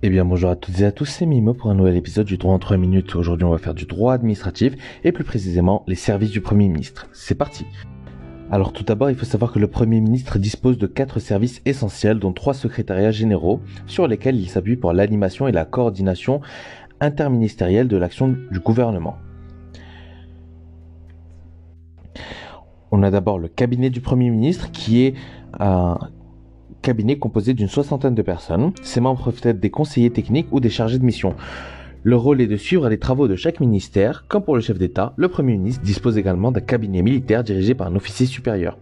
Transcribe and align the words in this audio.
Eh 0.00 0.10
bien 0.10 0.24
bonjour 0.24 0.50
à 0.50 0.54
toutes 0.54 0.80
et 0.80 0.84
à 0.84 0.92
tous, 0.92 1.06
c'est 1.06 1.26
Mimo 1.26 1.54
pour 1.54 1.72
un 1.72 1.74
nouvel 1.74 1.96
épisode 1.96 2.24
du 2.24 2.38
droit 2.38 2.54
en 2.54 2.60
3 2.60 2.76
minutes. 2.76 3.16
Aujourd'hui 3.16 3.44
on 3.44 3.50
va 3.50 3.58
faire 3.58 3.74
du 3.74 3.84
droit 3.84 4.14
administratif 4.14 4.74
et 5.02 5.10
plus 5.10 5.24
précisément 5.24 5.82
les 5.88 5.96
services 5.96 6.30
du 6.30 6.40
Premier 6.40 6.68
ministre. 6.68 7.08
C'est 7.12 7.34
parti 7.34 7.66
alors 8.50 8.72
tout 8.72 8.84
d'abord, 8.84 9.10
il 9.10 9.16
faut 9.16 9.26
savoir 9.26 9.52
que 9.52 9.58
le 9.58 9.66
Premier 9.66 10.00
ministre 10.00 10.38
dispose 10.38 10.78
de 10.78 10.86
quatre 10.86 11.18
services 11.18 11.60
essentiels, 11.66 12.18
dont 12.18 12.32
trois 12.32 12.54
secrétariats 12.54 13.10
généraux, 13.10 13.60
sur 13.86 14.06
lesquels 14.06 14.36
il 14.36 14.48
s'appuie 14.48 14.76
pour 14.76 14.94
l'animation 14.94 15.48
et 15.48 15.52
la 15.52 15.66
coordination 15.66 16.40
interministérielle 16.98 17.88
de 17.88 17.98
l'action 17.98 18.36
du 18.50 18.60
gouvernement. 18.60 19.18
On 22.90 23.02
a 23.02 23.10
d'abord 23.10 23.38
le 23.38 23.48
cabinet 23.48 23.90
du 23.90 24.00
Premier 24.00 24.30
ministre, 24.30 24.70
qui 24.70 25.02
est 25.02 25.14
un 25.60 25.98
cabinet 26.82 27.18
composé 27.18 27.54
d'une 27.54 27.68
soixantaine 27.68 28.14
de 28.14 28.22
personnes. 28.22 28.72
Ses 28.82 29.00
membres 29.00 29.24
peuvent 29.24 29.40
être 29.42 29.60
des 29.60 29.70
conseillers 29.70 30.10
techniques 30.10 30.48
ou 30.50 30.60
des 30.60 30.70
chargés 30.70 30.98
de 30.98 31.04
mission. 31.04 31.34
Le 32.04 32.16
rôle 32.16 32.40
est 32.40 32.46
de 32.46 32.56
suivre 32.56 32.88
les 32.88 32.98
travaux 32.98 33.28
de 33.28 33.36
chaque 33.36 33.60
ministère. 33.60 34.24
Comme 34.28 34.44
pour 34.44 34.54
le 34.54 34.60
chef 34.60 34.78
d'État, 34.78 35.12
le 35.16 35.28
Premier 35.28 35.52
ministre 35.52 35.82
dispose 35.82 36.16
également 36.16 36.52
d'un 36.52 36.60
cabinet 36.60 37.02
militaire 37.02 37.44
dirigé 37.44 37.74
par 37.74 37.88
un 37.88 37.96
officier 37.96 38.26
supérieur. 38.26 38.78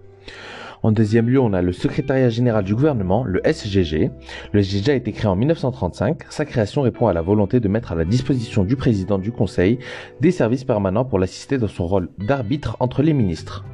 En 0.83 0.93
deuxième 0.93 1.29
lieu, 1.29 1.41
on 1.41 1.53
a 1.53 1.63
le 1.63 1.73
secrétariat 1.73 2.29
général 2.29 2.63
du 2.63 2.75
gouvernement, 2.75 3.25
le 3.25 3.41
SGG. 3.45 4.11
Le 4.53 4.63
SGG 4.63 4.91
a 4.91 4.95
été 4.95 5.13
créé 5.13 5.27
en 5.27 5.35
1935. 5.35 6.25
Sa 6.29 6.45
création 6.45 6.83
répond 6.83 7.07
à 7.07 7.13
la 7.13 7.23
volonté 7.23 7.59
de 7.59 7.69
mettre 7.69 7.93
à 7.93 7.95
la 7.95 8.05
disposition 8.05 8.63
du 8.63 8.77
président 8.77 9.19
du 9.19 9.33
Conseil 9.33 9.79
des 10.21 10.31
services 10.31 10.65
permanents 10.65 11.05
pour 11.05 11.19
l'assister 11.19 11.59
dans 11.59 11.69
son 11.69 11.87
rôle 11.87 12.09
d'arbitre 12.19 12.77
entre 12.79 13.03
les 13.03 13.15
ministres. 13.15 13.65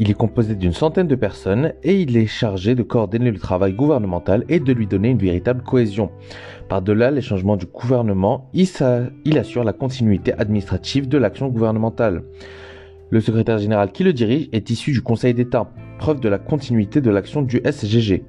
Il 0.00 0.10
est 0.10 0.14
composé 0.14 0.56
d'une 0.56 0.72
centaine 0.72 1.06
de 1.06 1.14
personnes 1.14 1.72
et 1.84 2.00
il 2.00 2.16
est 2.16 2.26
chargé 2.26 2.74
de 2.74 2.82
coordonner 2.82 3.30
le 3.30 3.38
travail 3.38 3.74
gouvernemental 3.74 4.44
et 4.48 4.58
de 4.58 4.72
lui 4.72 4.88
donner 4.88 5.10
une 5.10 5.18
véritable 5.18 5.62
cohésion. 5.62 6.10
Par-delà 6.68 7.12
les 7.12 7.20
changements 7.20 7.56
du 7.56 7.66
gouvernement, 7.66 8.50
il, 8.54 9.38
assure 9.38 9.62
la 9.62 9.72
continuité 9.72 10.32
administrative 10.32 11.08
de 11.08 11.16
l'action 11.16 11.46
gouvernementale. 11.46 12.24
Le 13.10 13.20
secrétaire 13.20 13.58
général 13.58 13.92
qui 13.92 14.02
le 14.02 14.12
dirige 14.12 14.48
est 14.50 14.68
issu 14.68 14.90
du 14.90 15.00
Conseil 15.00 15.32
d'État, 15.32 15.70
preuve 15.98 16.18
de 16.18 16.28
la 16.28 16.38
continuité 16.38 17.00
de 17.00 17.10
l'action 17.10 17.42
du 17.42 17.60
SGG. 17.64 18.24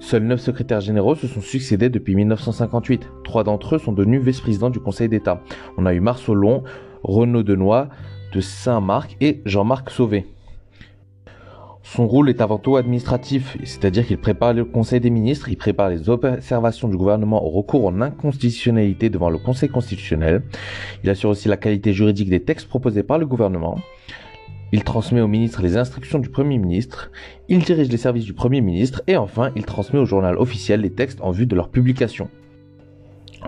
Seuls 0.00 0.24
neuf 0.24 0.40
secrétaires 0.40 0.82
généraux 0.82 1.14
se 1.14 1.26
sont 1.26 1.40
succédés 1.40 1.88
depuis 1.88 2.14
1958. 2.14 3.08
Trois 3.24 3.44
d'entre 3.44 3.76
eux 3.76 3.78
sont 3.78 3.92
devenus 3.92 4.22
vice-présidents 4.22 4.70
du 4.70 4.80
Conseil 4.80 5.08
d'État. 5.08 5.42
On 5.78 5.86
a 5.86 5.94
eu 5.94 6.00
Marcelon, 6.00 6.62
Renaud 7.04 7.42
Denoy, 7.42 7.88
de 8.34 8.40
Saint-Marc 8.40 9.16
et 9.22 9.40
Jean-Marc 9.46 9.90
Sauvé. 9.90 10.26
Son 11.92 12.06
rôle 12.06 12.30
est 12.30 12.40
avant 12.40 12.58
tout 12.58 12.76
administratif, 12.76 13.56
c'est-à-dire 13.64 14.06
qu'il 14.06 14.18
prépare 14.18 14.54
le 14.54 14.64
Conseil 14.64 15.00
des 15.00 15.10
ministres, 15.10 15.48
il 15.48 15.56
prépare 15.56 15.88
les 15.88 16.08
observations 16.08 16.86
du 16.86 16.96
gouvernement 16.96 17.44
au 17.44 17.48
recours 17.48 17.86
en 17.86 18.00
inconstitutionnalité 18.00 19.10
devant 19.10 19.28
le 19.28 19.38
Conseil 19.38 19.68
constitutionnel, 19.68 20.44
il 21.02 21.10
assure 21.10 21.30
aussi 21.30 21.48
la 21.48 21.56
qualité 21.56 21.92
juridique 21.92 22.30
des 22.30 22.44
textes 22.44 22.68
proposés 22.68 23.02
par 23.02 23.18
le 23.18 23.26
gouvernement, 23.26 23.76
il 24.70 24.84
transmet 24.84 25.20
au 25.20 25.26
ministre 25.26 25.62
les 25.62 25.76
instructions 25.76 26.20
du 26.20 26.28
Premier 26.28 26.58
ministre, 26.58 27.10
il 27.48 27.64
dirige 27.64 27.88
les 27.88 27.96
services 27.96 28.24
du 28.24 28.34
Premier 28.34 28.60
ministre. 28.60 29.02
Et 29.08 29.16
enfin 29.16 29.50
il 29.56 29.64
transmet 29.64 29.98
au 29.98 30.04
journal 30.04 30.36
officiel 30.38 30.82
les 30.82 30.92
textes 30.92 31.20
en 31.22 31.32
vue 31.32 31.46
de 31.46 31.56
leur 31.56 31.70
publication. 31.70 32.28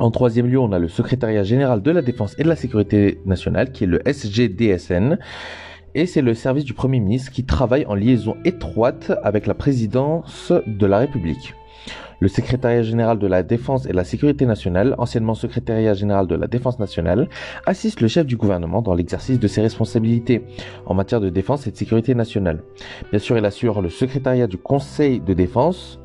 En 0.01 0.11
troisième 0.11 0.49
lieu, 0.49 0.59
on 0.59 0.73
a 0.73 0.81
le 0.81 0.89
secrétariat 0.89 1.45
général 1.45 1.81
de 1.81 1.91
la 1.93 2.03
défense 2.03 2.34
et 2.39 2.43
de 2.43 2.49
la 2.49 2.56
sécurité 2.56 3.21
nationale 3.25 3.71
qui 3.71 3.84
est 3.84 3.87
le 3.87 4.01
SGDSN 4.05 5.19
et 5.95 6.07
c'est 6.07 6.23
le 6.23 6.35
service 6.35 6.65
du 6.65 6.75
Premier 6.75 7.01
ministre 7.01 7.31
qui 7.31 7.45
travaille 7.45 7.87
en 7.87 7.95
liaison 7.95 8.37
étroite 8.45 9.12
avec 9.23 9.47
la 9.47 9.55
présidence 9.55 10.53
de 10.67 10.87
la 10.87 10.99
République. 10.99 11.55
Le 12.21 12.29
secrétariat 12.29 12.83
général 12.83 13.19
de 13.19 13.27
la 13.27 13.43
Défense 13.43 13.84
et 13.87 13.89
de 13.89 13.97
la 13.97 14.05
Sécurité 14.05 14.47
nationale, 14.47 14.94
anciennement 14.99 15.34
secrétariat 15.34 15.94
général 15.94 16.28
de 16.28 16.37
la 16.37 16.47
Défense 16.47 16.78
nationale, 16.78 17.28
assiste 17.66 18.00
le 18.00 18.06
chef 18.06 18.27
du 18.27 18.37
gouvernement 18.37 18.81
dans 18.81 18.94
l'exercice 18.94 19.41
de 19.41 19.49
ses 19.49 19.61
responsabilités 19.61 20.44
en 20.87 20.94
matière 20.94 21.21
de 21.21 21.31
défense 21.31 21.66
et 21.66 21.72
de 21.72 21.77
sécurité 21.77 22.15
nationale. 22.15 22.62
Bien 23.11 23.19
sûr, 23.19 23.37
il 23.37 23.45
assure 23.45 23.83
le 23.83 23.89
secrétariat 23.89 24.47
du 24.47 24.56
Conseil 24.56 25.19
de 25.19 25.34
défense, 25.34 25.99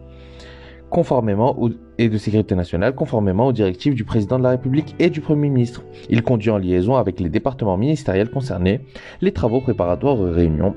conformément 0.90 1.58
et 1.98 2.10
de 2.10 2.18
sécurité 2.18 2.56
nationale 2.56 2.96
conformément 2.96 3.48
aux 3.48 3.54
directives 3.54 3.94
du 3.94 4.04
président 4.04 4.38
de 4.38 4.44
la 4.44 4.52
République 4.52 4.96
et 5.00 5.10
du 5.10 5.22
Premier 5.22 5.50
ministre. 5.50 5.84
Il 6.10 6.24
conduit 6.24 6.50
en 6.50 6.58
liaison 6.58 6.96
avec 6.96 7.20
les 7.20 7.30
départements 7.30 7.78
ministériels 7.78 8.30
concernés 8.30 8.82
les 9.22 9.32
travaux 9.32 9.62
préparatoires 9.62 10.20
aux 10.20 10.32
réunions 10.32 10.76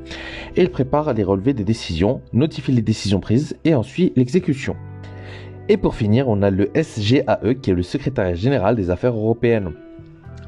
et 0.56 0.62
il 0.62 0.70
prépare 0.70 1.12
les 1.14 1.22
relevés 1.22 1.54
des 1.54 1.64
décisions, 1.64 2.20
notifie 2.32 2.72
les 2.72 2.82
décisions 2.82 3.20
prises 3.20 3.56
et 3.64 3.74
ensuite 3.74 4.16
l'exécution. 4.16 4.76
Et 5.68 5.76
pour 5.76 5.94
finir, 5.94 6.28
on 6.28 6.42
a 6.42 6.50
le 6.50 6.70
SGAE 6.74 7.54
qui 7.62 7.70
est 7.70 7.74
le 7.74 7.82
secrétariat 7.82 8.34
général 8.34 8.74
des 8.74 8.90
affaires 8.90 9.14
européennes. 9.14 9.72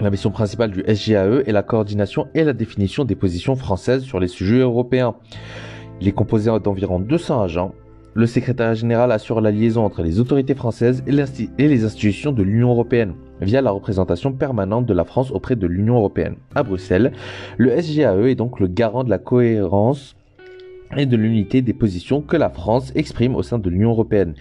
La 0.01 0.11
mission 0.11 0.31
principale 0.31 0.73
du 0.73 0.83
SGAE 0.83 1.43
est 1.47 1.53
la 1.53 1.63
coordination 1.63 2.27
et 2.35 2.43
la 2.43 2.53
définition 2.53 3.05
des 3.05 3.15
positions 3.15 3.55
françaises 3.55 4.03
sur 4.03 4.19
les 4.19 4.27
sujets 4.27 4.59
européens. 4.59 5.15
Il 6.01 6.09
est 6.09 6.13
composé 6.13 6.51
d'environ 6.59 6.99
200 6.99 7.41
agents 7.41 7.75
le 8.15 8.27
secrétaire 8.27 8.75
général 8.75 9.11
assure 9.11 9.41
la 9.41 9.51
liaison 9.51 9.85
entre 9.85 10.03
les 10.03 10.21
autorités 10.21 10.55
françaises 10.55 11.03
et 11.07 11.69
les 11.69 11.85
institutions 11.85 12.33
de 12.33 12.43
l'Union 12.43 12.71
européenne 12.71 13.15
via 13.41 13.63
la 13.63 13.71
représentation 13.71 14.33
permanente 14.33 14.87
de 14.87 14.93
la 14.93 15.05
France 15.05 15.31
auprès 15.31 15.57
de 15.57 15.67
l'Union 15.67 15.97
européenne. 15.97 16.37
À 16.55 16.63
Bruxelles, 16.63 17.13
le 17.57 17.71
SGAE 17.81 18.29
est 18.29 18.35
donc 18.35 18.61
le 18.61 18.67
garant 18.67 19.05
de 19.05 19.11
la 19.11 19.19
cohérence 19.19 20.15
et 20.97 21.07
de 21.07 21.17
l'unité 21.17 21.63
des 21.63 21.73
positions 21.73 22.21
que 22.21 22.37
la 22.37 22.51
France 22.51 22.93
exprime 22.95 23.35
au 23.35 23.43
sein 23.43 23.59
de 23.59 23.71
l'Union 23.71 23.91
européenne. 23.91 24.35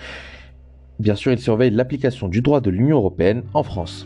Bien 1.00 1.16
sûr, 1.16 1.32
il 1.32 1.40
surveille 1.40 1.72
l'application 1.72 2.28
du 2.28 2.42
droit 2.42 2.62
de 2.62 2.70
l'Union 2.70 2.98
européenne 2.98 3.44
en 3.54 3.64
France. 3.64 4.06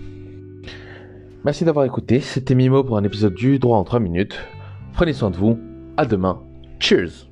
Merci 1.44 1.66
d'avoir 1.66 1.86
écouté, 1.86 2.20
c'était 2.20 2.56
Mimo 2.56 2.84
pour 2.84 2.98
un 2.98 3.04
épisode 3.04 3.34
du 3.34 3.60
droit 3.60 3.78
en 3.78 3.84
3 3.84 4.00
minutes. 4.00 4.40
Prenez 4.94 5.14
soin 5.14 5.32
de 5.32 5.38
vous, 5.38 5.60
à 5.98 6.06
demain, 6.06 6.42
cheers 6.80 7.28